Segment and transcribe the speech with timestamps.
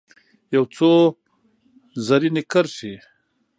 [0.55, 0.91] یو څو
[2.05, 2.93] رزیني کرښې